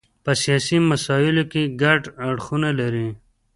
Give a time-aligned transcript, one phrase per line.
[0.23, 3.07] په سیاسي مسایلو کې ګډ اړخونه لري.